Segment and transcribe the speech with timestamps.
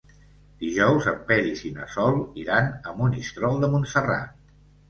[0.61, 2.17] Dijous en Peris i na Sol
[2.47, 4.35] iran a Monistrol de Montserrat.